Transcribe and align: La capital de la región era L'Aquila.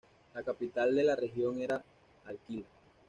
La 0.33 0.41
capital 0.41 0.95
de 0.95 1.03
la 1.03 1.15
región 1.15 1.61
era 1.61 1.83
L'Aquila. 2.25 2.65